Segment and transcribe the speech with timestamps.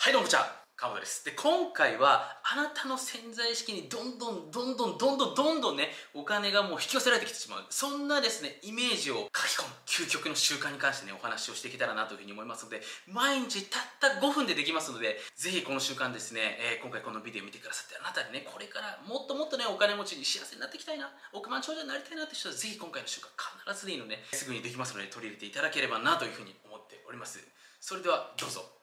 [0.00, 0.46] はいどうもこんにちは。
[0.76, 1.24] 川本です。
[1.24, 7.66] で今回はあなたの潜在意識にどんどんどんどんどんどんどんどんねお金がもう引き寄せられてきてしまう。
[7.68, 9.74] そんなですねイメージを書き込む。
[9.90, 12.80] 究極の習慣に関してねお話をしていけたらなというふうに思いますので
[13.10, 23.26] 毎日たった5分でできますのでぜひこの習慣ですね、えー、今回このビデオ見てくださってあなたにねこれからもっともっとねお金持ちに幸せになっていきたいな億万長者になりたいなって人はぜひ今回の習慣
[23.66, 27.42] 必ずでいいの、ね、すぐにできますので取り入れていただければなというふうに思っております。
[27.82, 28.77] それではどうぞ。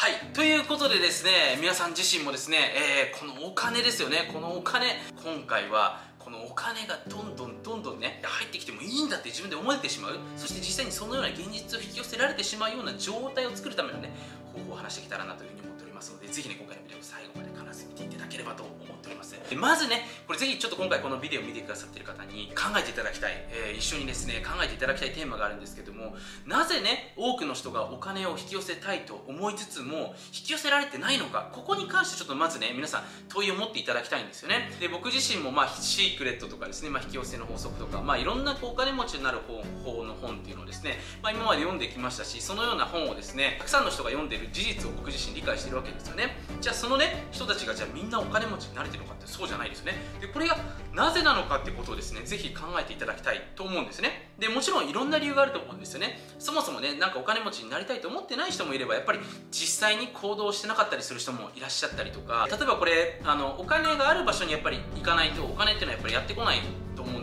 [0.00, 0.12] はい。
[0.32, 10.16] ということでですね、皆さん自身もですね、えー、このお金ですよね、このお金、今回は、このお金がどんどんどんどんね、入ってきてもいいんだって自分で思えてしまう。
[10.38, 14.08] そして実際にそのような現実を引き寄せられてしまうような状態を作るためのね、
[14.54, 19.36] 方法を話してきたらなというふうに思ってますので、ぜひね、今回のビデオ最後まで必ず見ていただければと思っております。
[19.50, 26.14] でまずねこれぜひちょっと今回このビデオを見てくださっている方に考えていただきたい、えー、一緒にですね考えていただきたいテーマがあるんですけども
[26.46, 34.70] なぜね多くの人がお金を引き寄せたいと思いつつも引き寄せられてないのかここに関してちょっとまずね皆さん問いを持っていただきたいんですよね。
[34.78, 46.36] で僕自身もまあシークレットとかですね、まあ、引き寄せの法則とかまあいろんなお金持ちになる方法の本っていうのをですね、まあ、今まで読んできましたしそのような本をですねたくさんの人が読んでいる事実を僕自身理解しているわけですよね。
[46.60, 49.94] じゃあそのね人たちがじゃあみんなお金持ちになれてるのかってそうじゃないですね。
[50.20, 50.56] でこれが
[50.92, 54.30] なぜなのかってことをですねぜひ考えていただきたいと思うんですね。
[54.38, 56.20] でもちろんいろんな理由があると思うんですよね。
[56.38, 66.60] そもそもねなんかお金持ちになりたいと思ってない人もいればやっぱり実際に行動してなかったりする人もいらっしゃったりとか例えばこれあのお金がある場所にやっぱり行かないとお金っていうのはやっぱりやってこない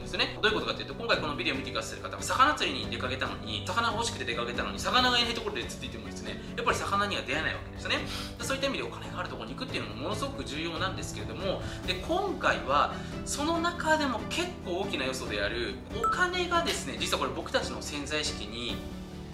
[0.08, 0.40] ですね。
[0.42, 7.96] どういうことかというと今回このビデオを見てくださる方は魚釣りに出かけたのに魚が欲しくて出かけたのに魚がいないところで釣っていてもですねやっぱり魚には出会えないわけですね。
[8.40, 12.94] そういった意味でお金があるところに行くっていうのもものすごく重要なんですけれどもで今回は
[13.26, 18.76] その中でも結構大きな要素であるお金がですね実はこれ僕たちの潜在意識に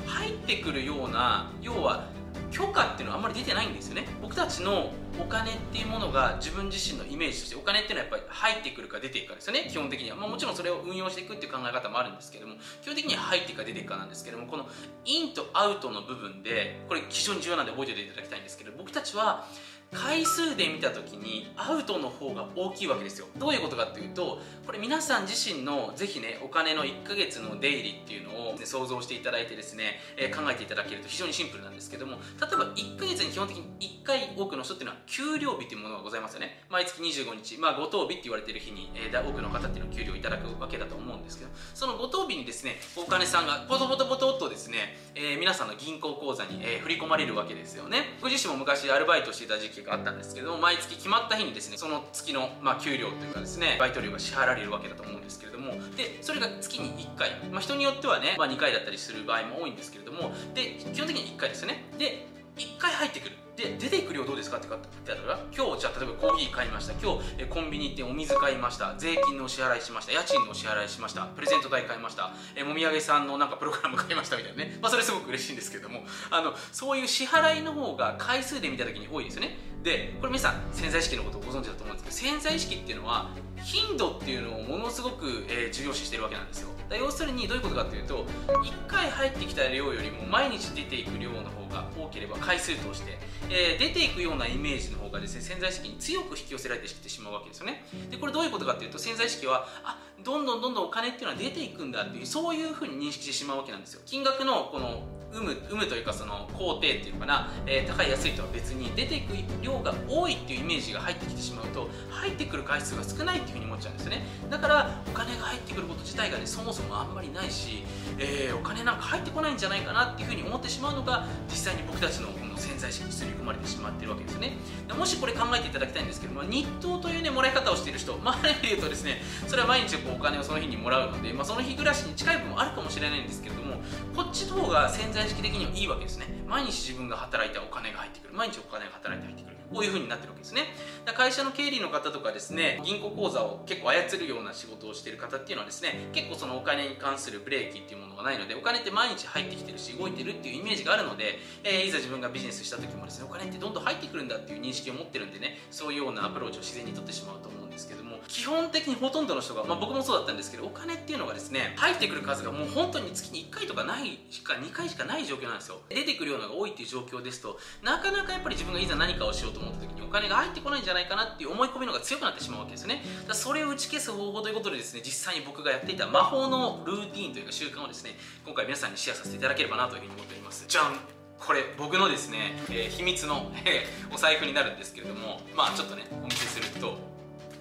[0.07, 2.07] 入ってくるような要は
[2.53, 4.05] 許可っていうのはあんまり出てないんですよね。
[4.21, 9.67] 僕たちのお金っていうものが自分自身のイメージとしてお金っていうのはやっぱり入ってくるか出ていくかですよね。
[9.69, 14.67] 基本的には、まあ、もちろんそれを運用していくっていう考え方もあるんですけども基本的には入っていくか出ていくかなんですけどもこの
[15.05, 19.47] インとアウトの部分でこれ非常に重要なんで覚えておいていただきたいんですけど僕たちは
[19.93, 23.27] 回数で見た時にアウトの方が大きいわけですよ。
[23.37, 36.63] どういうことかっていうとこれ皆さん自身のぜひねお金の1ヶ月の出入りっていうのを、ね、想像していただいてですね、えー、考えていただけると非常にシンプルなんですけども例えば1ヶ月に基本的に1回多くの人っていうのは給料日っていうものがございますよね。
[36.69, 48.15] 毎月25日まあ五等日って言われてる日に、えー、多くの方っていうのは給料いただくわけだと思うんですけどその五等日にですねお金さんがポトポトポトっとですね、えー、皆さんの銀行口座に、え振り込まれるわけですよね。
[48.19, 61.85] 僕自身も昔アルバイトしていた時期があったんですけど毎月決まった日にですねその月の、まあ、給料というかですねバイト料が支払われるわけだと思うんですけれどもでそれが月に1回、まあ、人によってはね、まあ、2回だったりする場合も多いんですけれどもで基本的に1回ですよね。
[61.97, 62.27] で
[62.57, 63.35] 1回入ってくる。
[63.55, 66.93] で出てくる量どうですかって言ったら今日じゃあ例えばコーヒー買いました。
[66.93, 68.95] 今日えコンビニ行ってお水買いました。
[68.97, 70.11] 税金のお支払いしました。
[70.11, 71.25] 家賃のお支払いしました。
[71.27, 72.33] プレゼント代買いました。
[72.55, 74.37] えもみあげさんのなんかプログラム買いました。
[74.37, 74.79] みたいなね。
[74.81, 76.03] まあそれすごく嬉しいんですけども。
[76.31, 83.29] あのそういう支払いの方が回数で見た時に多いですよねでこれ皆さん潜在意識のことをご存知だと思うんですけど潜在意識っていうのは
[83.63, 86.69] 頻度っていうのをものすごく、えー、重要視してるわけなんですよ。
[86.91, 93.17] 要するにどういうことかっていうと1回入ってきた量よりも毎日出ていく量の方が多ければ回数として、
[93.49, 97.85] えー、出ていくようなイメージの方がですね潜在意識に強く引き寄せられてきてしまうわけですよね。
[98.11, 104.01] でこれどういうことかっていうと潜在意識はあどんどんどんどんお金っていうのは出ていくんだっていうそういうふうに認識してしまうわけなんですよ。
[104.05, 105.03] 金額のこの
[105.33, 114.25] 有無有無というかその工程っていうのかな、えー、高い安いとは別に出ていく量が多いっていうイメージが入ってきてしまうと入ってくる回数が少ないっていうふうに思っちゃうんですね。
[114.49, 117.83] だからお金が入ってくること自体がねそもそもあんまりないし、
[118.17, 124.57] えー、お金なんか入ってこないんじゃないかなっていうふうに思ってしまうのが実際に僕たちのこの潜在意識に刷り込まれてしまってるわけですよね。
[124.97, 133.75] もしこれ考えていただきたいんですけども日当というねもらい方をしている人まああれで言うとですねそれは毎日こうお金をその日にもらうので、まあ、その日暮らしに近い部分もあるかもしれないんですけれども
[134.15, 136.25] こっちの方が潜在意識的にはいいわけですね。
[136.47, 138.33] 毎日自分が働いたお金が入ってくる。
[138.33, 139.62] 毎日お金が働いて入ってくる。
[139.73, 140.67] こういう風になってるわけですね。
[141.11, 165.81] 会社の経理の方とかですね銀行口座を結構操るような仕事をしている方っていうのはですね結構そのお金に関するブレーキっていうものがないのでお金って毎日入ってきてるし動いてるっていうイメージがあるので、えー、いざ自分がビジネスした時もですねお金ってどんどん入ってくるんだっていう認識を持ってるんでねそういうようなアプローチを自然にとってしまうと思うんですけども基本的にほとんどの人が、まあ、僕もそうだったんですけどお金っていうのがですね入ってくる数がもう本当に月に1回とかないしか2回しかない状況なんですよ。
[165.89, 173.01] 出てくるようなが多いっていう状況ですとなかなかやっぱり自分がいざ何かをしようと思った時にお金が入ってこないんじゃないかなっていう思い込みのが強くなってしまうわけですね。
[173.27, 178.11] だそれを打ち消す方法ということでですね実際に僕がやっていた魔法のルーティンというか習慣をですね
[178.45, 180.65] 今回皆さんにシェアさせていただければなというふうに思っております。
[180.67, 180.95] じゃん
[181.39, 186.97] これ僕のですね、えー、秘密の、え、お財布になるんですけれどもまあちょっとねお見せすると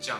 [0.00, 0.18] じゃん。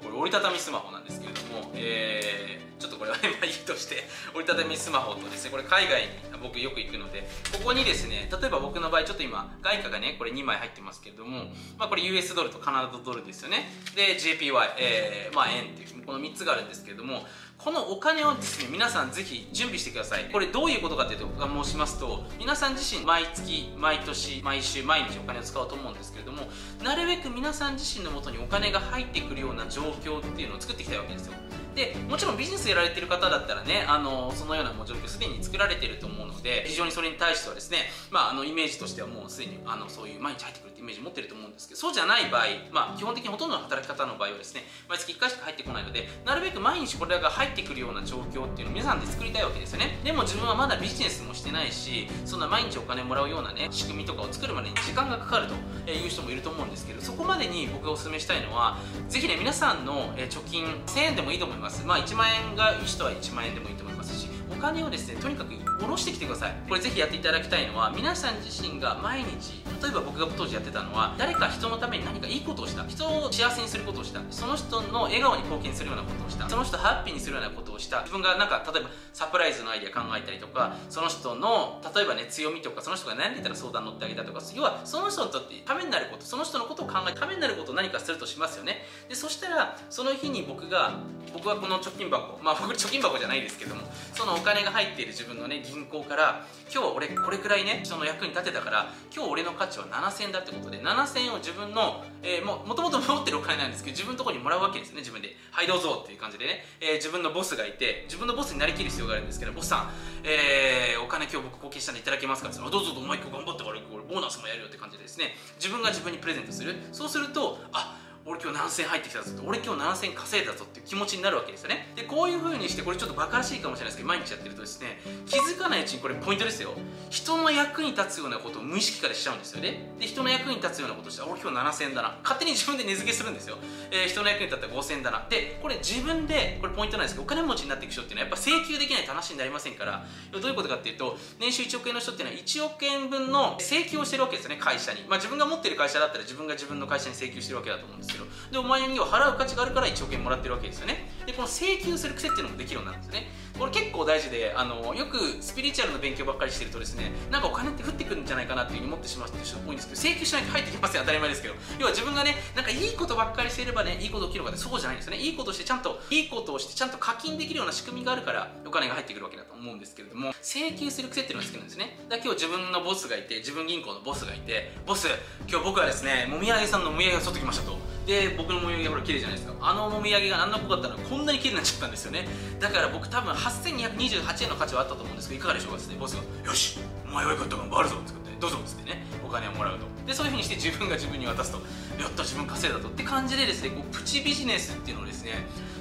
[0.00, 4.04] これ折りたたみスマホなんですけれども、えー、ちょっとこれはね、まあ、いいとして
[4.34, 6.08] 折りたたみスマホとですねこれ海外に
[6.42, 11.44] 僕よく行くのでここにですね例えば僕の場合ちょっと今外貨がねこれ2枚入ってますけれども、
[11.78, 13.68] まあ、これ US ドルとカナダドルですよね。
[13.96, 17.22] で JPY、えー、まあ円っていうこの3つがあるんですけれども
[17.58, 20.30] このお金をですね皆さんぜひ準備してください。
[20.32, 26.42] これどういうことかというと僕が申しますと皆さん自身毎月毎年毎週毎日お金を使うと思うんですけれども
[26.84, 31.34] なるべく皆さん自身のもとにお金が入ってくるような状況っていうのを作っていきたいわけですよ。
[31.78, 37.78] でもちろんビジネスやられてる方だったらねあのそのような状況すでに作られてると思うので非常にそれに対してはですね、
[38.10, 42.42] まあ、あのイメージとしてはもうすでにあのそういう毎日入ってくるってイメージ持ってると思うんですけどそうじゃない場合、
[42.72, 49.98] まあ、基本的にほとんどの働き方の場合はですね毎月1回しか入ってこないのでなるべく毎日これらが入ってくるような状況っていうのを皆さんで作りたいわけですよね。
[50.02, 58.78] でも自分はまだビジネスもしてないしそんな毎日お金もらうようなね仕組みとかを作るまでに時間がかかるという人もいると思うんですけどそこまでに僕がお勧めしたいのは
[59.08, 61.67] ぜひね皆さんの貯金1000円でもいいと思います。
[61.86, 66.54] まあ1万円がいい人は1万円でもいいと思いますしお金をですねとにかく下ろしてきてください。
[66.68, 88.84] これぜひやっていただきたいのは皆さん自身が毎日例えば僕が当時やってたのは誰か人のために何かいいことをした人を幸せにすることをしたその人の笑顔に貢献するようなことをしたその人ハッピーにするようなことをした自分がなんか例えばサプライズのアイデア考えたりとかその人の例えばね強みとかその人が悩んでたら相談乗ってあげたとか要はその人にとってためになることその人のことを考えためになることを何かするとしますよね。
[89.08, 90.98] でそしたらその日に僕が
[91.32, 93.82] 僕はこの貯金箱まあ僕貯金箱じゃないですけども
[94.14, 105.36] そのお金が入っている自分のね銀行から今日は俺これくらいね人の役に立てたから今日俺の価値は7000円だってことで7000円を自分の、えー、ももともと持ってるお金なんですけど自分のところにもらうわけですね自分で。
[105.50, 109.90] はいどうぞっていう感じでね、えー、自分のボスがいて自分のボスになりきる必要があるんですけどボスさん、
[110.24, 115.36] えー、お金今日僕貢献したんでいただけますかってどうぞどうぞお前今日頑張ってからボーナスもやるよって感じでですね。
[115.56, 116.76] 自分が自分にプレゼントする。
[116.92, 121.88] そうするとあ俺今日何千入ってきたぞ俺今日何千稼いだぞっていう気持ちになるわけですよね。
[121.96, 126.74] でこういう風にしてこれちょっとバカらしいかもしれないですけど毎日やってるとですね気づかないうちにこれポイントですよ。
[127.08, 129.88] 人の役に立つようなことを無意識化でしちゃうんですよね。
[129.98, 132.18] で人の役に立つようなことをしたら俺今日7000だな。
[132.22, 133.56] 勝手に自分で値付けするんですよ、
[133.90, 135.26] えー、人の役に立ったら5000だな。
[135.30, 140.04] でこれ自分でこれポイントなんですけどお金持ちになっていく人っていうのはやっぱ請求できないと話になりませんから。
[140.32, 145.00] どういうことかっていうと年収1億円の人っていうのは1億円分の請求をしてるわけですよね会社に。
[145.08, 151.10] まあ自分が持ってる会社だったら自分が自分の会社に請求してるわけだと思うんですけよでお前には払う価値があるから1億円もらってるわけですよね。
[151.28, 153.28] でこの請求する癖っていうのもできるようになるんですね。
[153.58, 161.54] これ結構大事であのよくスピリチュアルの勉強ばっかりしてるとですねなんかお金って降ってくるんじゃないかなっていうふうに思ってしまう人多いんですけど請求しないと入ってきません当たり前ですけど。
[161.78, 165.18] 要は自分がねなんかいいことばっかりしていればねいいこと起きるのかってそうじゃないんですね。
[165.18, 171.98] いいことしてちゃんといいことをしてちゃんと課金できるような仕組みがあるからお金が入ってくるわけだと思うんですけれども請求する癖っていうのがつけるんですね。
[172.08, 175.08] だ今日自分のボスがいて自分銀行のボスがいてボス
[175.48, 177.76] 今日僕はですねもみあげさんのもみあげを取ってきましたと。
[178.06, 179.54] で僕のもみあげほら綺麗じゃないですか。
[179.60, 182.26] あのもみあげがあんな濃かったらこんなに綺麗になっちゃったんですよね。
[182.58, 188.28] だから僕多分8228円の価値はあったと思うんですけどいかがでしょうかですねボスが「よしお前はよかったから回るぞ」って言って。
[188.38, 189.86] どうぞっつってねお金をもらうと。
[190.06, 191.58] でそういうふうにして自分が自分に渡すと。
[192.00, 192.88] やった自分稼いだと。
[192.88, 195.32] って感じでですねこうプチビジネスっていうのをですね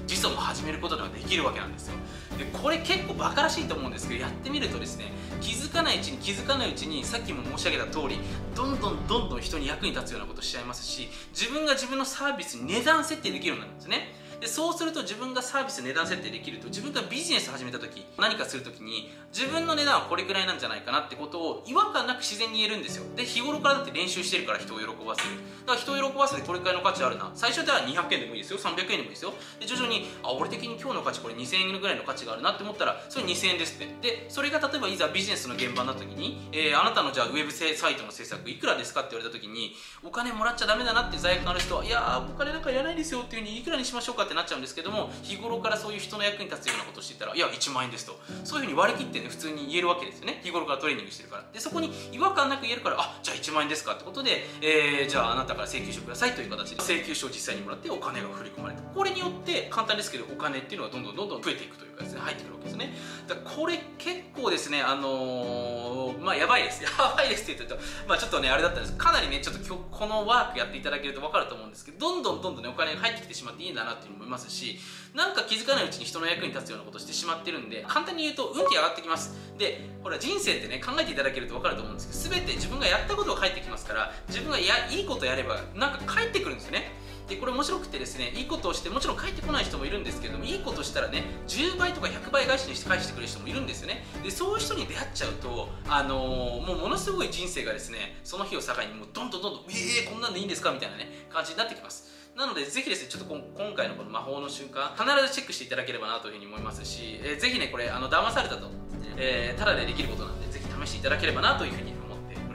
[0.07, 1.93] 実はもう始めることができるわけなんですよ。
[2.37, 8.19] でこれ結構バカらしいと思うんですけどやってみるとですね気づかないうちに気づかないうちにさっきも申し上げた通り
[8.55, 14.13] どんどんどんどん人に役に立つようなことしちゃいますし自分が自分のサービスに値段設定できるようになるんですね。
[14.39, 23.03] でそうすると自分がサービス値段設定できると自分がビジネス始めた時何かする時に自分の値段はこれぐらいなんじゃないかなってことを違和感なく自然に言えるんですよ。
[23.15, 25.37] で日頃からだって練習してるから人を喜ばせる。
[25.65, 27.31] だから人を喜ばせてこれくらいの価値あるな。
[27.33, 28.59] 最初では200円でもいいですよ。
[28.59, 29.33] 300円でもいいですよ。
[29.59, 33.87] で徐々にあ俺的に今日の価値これ2000円ぐらいの価値があるなって思ったらそれ2000円ですって。
[34.01, 48.19] でそれが例えばいざビジネスの現場になった時に、えー、あなたのじゃあウェブサイトの制作いくらですかって言われた時にお金もらっちゃダメだなって罪悪感ある人はいやお金なんかいらないですよっていうふうにいくらにしましょうかってなっちゃうんですけども日頃からそういう人の役に立つようなことをしていたらいや1万円ですと。
[48.43, 50.41] そういうふうに割り切ってね普通に言えるわけですよね。
[50.43, 51.45] 日頃からトレーニングしてるから。
[51.51, 56.83] でそこに違和感なく言えるからあじゃあ1万円ですかってことで、えー、じゃああなたから請求書くださいという形で。
[56.83, 58.81] 請求書を実際にもらってお金が振り込まれた。
[58.81, 62.93] これによって簡単ですけどお金っていうのがどんどんどんどん増えていくというかですね入ってくるわけですね。
[63.27, 66.83] だこれ結構ですねあのー、まあやばいです。
[66.85, 68.97] やばいですって言うとまあちょっとねあれだったんです。
[68.97, 74.77] かなりねちょっと今日このワークやっていただけると分かると思うんですけどどんどんどんどんねお金が入ってきてしまっていいんだなっていう思いますし
[75.13, 79.35] なんか気づかないうちに人の役に立つようなことをしてしまってるんで簡単に言うと運気上がってきます。
[79.57, 86.91] でほら人生ってね考えていただけると分かると思うんですけど全て自分がやったことが返ってきますから自分がやいいことやればなんか返ってくるんですよね。
[87.27, 94.05] でこれ面白くてですねいいことをしてもちろん返ってこない人もいるんですけどもいいことしたらね10倍とか100倍返しにして返してくれる人もいるんですよね。
[94.23, 99.73] でそういう人に出会っちゃうとあのー、もうものすごい人生がですねその日を境にもうどんどんどんどんえ
[100.05, 100.71] えー、こんなんでいいんですか？
[100.71, 102.16] みたいなね感じになってきます。
[102.37, 108.69] なのでぜひですねちょっと今回のこの魔法の瞬間必ずチェックしていただければなというふうに思いますし、えー、ぜひねこれあの騙されたと、
[109.17, 111.96] えー、ただでできることなんでぜひ試していただければなというふうに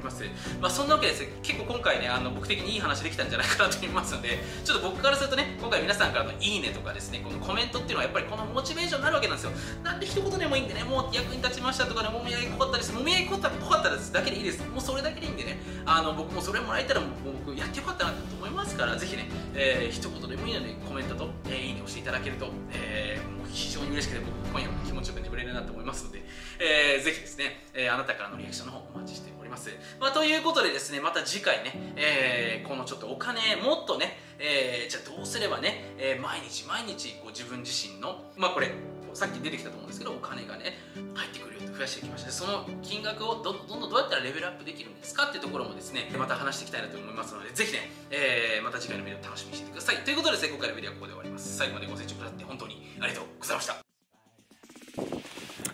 [0.02, 0.24] ます、
[0.60, 9.52] まあ、そんなわけです結構今回ねあの僕的にいい話できたんじゃないかなと思いますのでちょっと僕からするとね今回皆さんからのいいねとかですねこのコメントっていうのはやっぱりこのモチベーションになるわけなんですよ。
[9.82, 12.92] なんで一言でもいいんでねもう役に立ちましたとかねもみあげ濃かったです。
[12.92, 14.62] もみあげ濃かったですだけでいいです。
[14.68, 17.10] もうそれだけでいいんでねあの僕もそれもらえたらもう
[17.46, 26.22] 僕やってよかったなと思いますからぜひね、えー、一言でもいいのでコメントと、えー、いいね押していただけると、えー、もう非常に嬉しくて僕今夜も気持ちよく眠れるなと思いますので、
[26.60, 29.70] えー、ぜひですね、えー、あなたからのリアクションの方お待ちしております、ます。
[30.00, 38.72] まあ、ということでですねまた次回ね、えー、このちょっとお金もっとね、えー、じゃあどうすればね、えー、毎日毎日こう自分自身のまあこれ
[39.12, 40.78] さっき出てきたと思うんですけどお金がね
[41.14, 42.30] 入ってくるよう増やしていきました。
[42.32, 49.96] その金額をどんどんどんどうやったらレベルアップできるんですかっていうところもですねまた話していきたいなと思いますのでぜひね、えー、また次回のビデオ楽しみにしててください。
[49.98, 51.56] ということでね今回のビデオはここで終わります。
[51.56, 53.81] 最後までご清聴くださって本当にありがとうございました。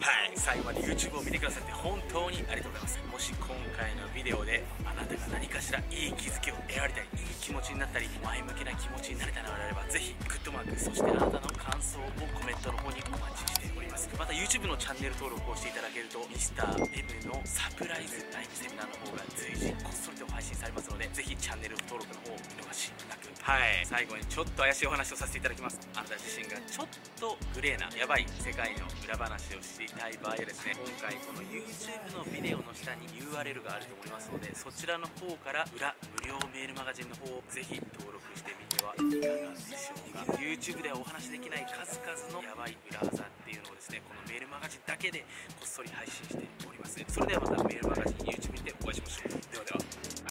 [0.09, 2.97] はい最後まで YouTube を見てくださって本当にありがとうございます。
[3.13, 14.09] もし今回のビデオであなたが何かしらいい気づきを得られたりいい気持ちになったり前向きな気持ちになれたのであればぜひグッドマークそしてあなたの感想をコメントの方にお待ちしております。
[14.17, 23.29] また YouTube のチャンネル登録をしていただけると Mr.M のサプライズライブセミナーの方が随時こっそりと配信されますのでぜひチャンネル登録の方を見逃しなく。
[23.45, 23.85] はい。
[23.85, 25.77] 最後にちょっと怪しいお話をさせていただきます。
[25.93, 26.89] あなた自身がちょっ
[27.21, 45.27] とグレーなやばい世界の裏話をしていたたい場合はですね今回この YouTube のビデオの下に URL があると思いますのでそちらの方から裏無料メールマガジンの方をぜひ登録してみてはいかがでしょうか YouTube ではお話しできない数々のヤバい裏技っていうのをですねこのメールマガジンだけで
[45.59, 50.19] こっそり配信しておりますそれではまたメールマガジン YouTube にてお会いしましょうではでは